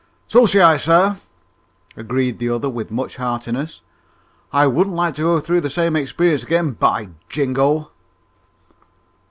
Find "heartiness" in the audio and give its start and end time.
3.17-3.83